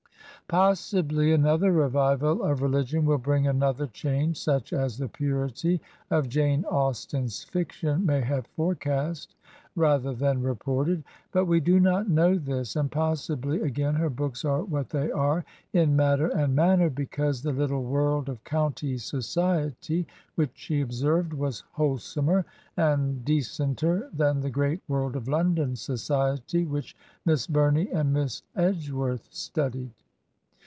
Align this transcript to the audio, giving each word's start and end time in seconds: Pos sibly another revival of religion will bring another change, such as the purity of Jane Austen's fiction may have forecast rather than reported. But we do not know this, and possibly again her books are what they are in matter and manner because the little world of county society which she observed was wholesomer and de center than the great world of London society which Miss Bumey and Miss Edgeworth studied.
Pos 0.47 0.81
sibly 0.81 1.31
another 1.31 1.71
revival 1.71 2.43
of 2.43 2.61
religion 2.61 3.05
will 3.05 3.17
bring 3.19 3.47
another 3.47 3.87
change, 3.87 4.35
such 4.35 4.73
as 4.73 4.97
the 4.97 5.07
purity 5.07 5.79
of 6.09 6.27
Jane 6.27 6.65
Austen's 6.65 7.45
fiction 7.45 8.05
may 8.05 8.19
have 8.19 8.45
forecast 8.47 9.33
rather 9.77 10.13
than 10.13 10.43
reported. 10.43 11.05
But 11.31 11.45
we 11.45 11.61
do 11.61 11.79
not 11.79 12.09
know 12.09 12.35
this, 12.37 12.75
and 12.75 12.91
possibly 12.91 13.61
again 13.61 13.95
her 13.95 14.09
books 14.09 14.43
are 14.43 14.61
what 14.65 14.89
they 14.89 15.09
are 15.09 15.45
in 15.71 15.95
matter 15.95 16.27
and 16.27 16.53
manner 16.53 16.89
because 16.89 17.41
the 17.41 17.53
little 17.53 17.85
world 17.85 18.27
of 18.27 18.43
county 18.43 18.97
society 18.97 20.05
which 20.35 20.51
she 20.55 20.81
observed 20.81 21.31
was 21.31 21.63
wholesomer 21.71 22.43
and 22.75 23.23
de 23.23 23.39
center 23.39 24.09
than 24.11 24.41
the 24.41 24.49
great 24.49 24.81
world 24.89 25.15
of 25.15 25.29
London 25.29 25.77
society 25.77 26.65
which 26.65 26.93
Miss 27.23 27.47
Bumey 27.47 27.89
and 27.93 28.11
Miss 28.11 28.43
Edgeworth 28.57 29.29
studied. 29.33 29.91